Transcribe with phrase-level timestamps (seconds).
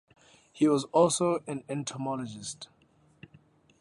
[0.51, 2.69] He was also an entomologist.